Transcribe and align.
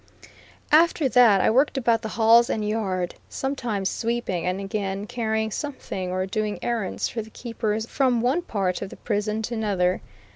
After 0.71 1.07
that 1.07 1.41
I 1.41 1.51
worked 1.51 1.77
about 1.77 2.01
the 2.01 2.07
halls 2.17 2.49
and 2.49 2.67
yard, 2.67 3.13
sometimes 3.29 3.87
sweeping, 3.91 4.47
and 4.47 4.59
again 4.59 5.05
carrying 5.05 5.51
something, 5.51 6.09
or 6.09 6.25
doing 6.25 6.57
errands 6.63 7.07
for 7.07 7.21
the 7.21 7.29
keepers 7.29 7.85
from 7.85 8.19
one 8.19 8.41
part 8.41 8.81
of 8.81 8.89
the 8.89 8.97
prison 8.97 9.43
to 9.43 9.53
another. 9.53 10.01